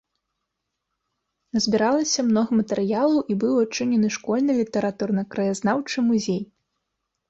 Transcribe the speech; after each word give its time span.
Назбіралася 1.57 2.25
многа 2.31 2.51
матэрыялаў 2.61 3.21
і 3.21 3.33
быў 3.45 3.53
адчынены 3.67 4.07
школьны 4.19 4.51
літаратурна-краязнаўчы 4.65 5.97
музей. 6.13 6.47